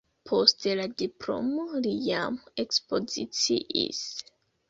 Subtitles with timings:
[0.27, 4.01] Post la diplomo li jam ekspoziciis.